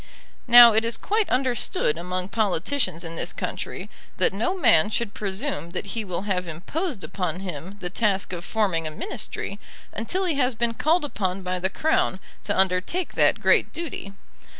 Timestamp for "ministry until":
8.89-10.25